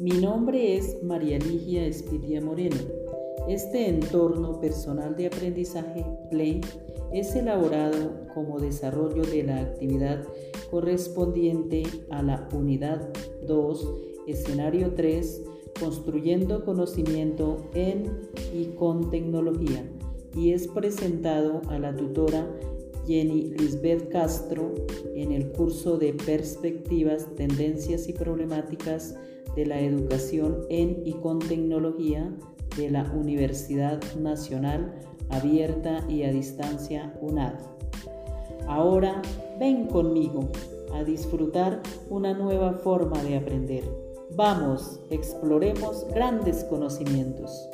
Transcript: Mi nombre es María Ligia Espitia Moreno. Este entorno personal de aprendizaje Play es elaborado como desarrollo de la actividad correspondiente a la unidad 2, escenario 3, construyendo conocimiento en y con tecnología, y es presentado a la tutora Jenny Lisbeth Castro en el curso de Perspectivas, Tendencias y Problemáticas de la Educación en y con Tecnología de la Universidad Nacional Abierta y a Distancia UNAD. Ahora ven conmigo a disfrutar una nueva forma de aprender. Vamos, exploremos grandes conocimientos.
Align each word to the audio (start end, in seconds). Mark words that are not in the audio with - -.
Mi 0.00 0.12
nombre 0.12 0.76
es 0.76 1.02
María 1.02 1.40
Ligia 1.40 1.84
Espitia 1.84 2.40
Moreno. 2.40 2.76
Este 3.48 3.88
entorno 3.88 4.60
personal 4.60 5.16
de 5.16 5.26
aprendizaje 5.26 6.06
Play 6.30 6.60
es 7.12 7.34
elaborado 7.34 8.28
como 8.32 8.60
desarrollo 8.60 9.22
de 9.22 9.42
la 9.42 9.60
actividad 9.60 10.24
correspondiente 10.70 11.82
a 12.10 12.22
la 12.22 12.48
unidad 12.52 13.08
2, 13.48 13.94
escenario 14.28 14.94
3, 14.94 15.42
construyendo 15.80 16.64
conocimiento 16.64 17.68
en 17.74 18.20
y 18.54 18.66
con 18.76 19.10
tecnología, 19.10 19.84
y 20.36 20.52
es 20.52 20.68
presentado 20.68 21.62
a 21.68 21.78
la 21.80 21.96
tutora 21.96 22.46
Jenny 23.08 23.54
Lisbeth 23.58 24.10
Castro 24.10 24.74
en 25.14 25.32
el 25.32 25.50
curso 25.52 25.96
de 25.96 26.12
Perspectivas, 26.12 27.34
Tendencias 27.36 28.06
y 28.06 28.12
Problemáticas 28.12 29.16
de 29.56 29.64
la 29.64 29.80
Educación 29.80 30.66
en 30.68 31.00
y 31.06 31.14
con 31.14 31.38
Tecnología 31.38 32.30
de 32.76 32.90
la 32.90 33.10
Universidad 33.14 33.98
Nacional 34.16 34.94
Abierta 35.30 36.04
y 36.06 36.24
a 36.24 36.32
Distancia 36.32 37.18
UNAD. 37.22 37.54
Ahora 38.66 39.22
ven 39.58 39.86
conmigo 39.86 40.50
a 40.92 41.02
disfrutar 41.02 41.80
una 42.10 42.34
nueva 42.34 42.74
forma 42.74 43.22
de 43.24 43.38
aprender. 43.38 43.84
Vamos, 44.36 45.00
exploremos 45.08 46.06
grandes 46.12 46.62
conocimientos. 46.64 47.70